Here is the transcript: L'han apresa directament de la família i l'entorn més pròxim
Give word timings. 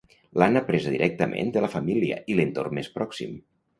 L'han 0.43 0.55
apresa 0.61 0.93
directament 0.95 1.53
de 1.57 1.63
la 1.67 1.71
família 1.75 2.19
i 2.35 2.39
l'entorn 2.41 2.77
més 2.79 2.91
pròxim 2.97 3.37